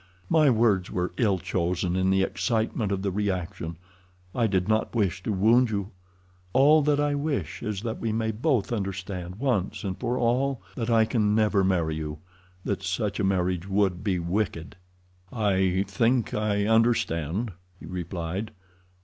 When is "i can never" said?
10.89-11.63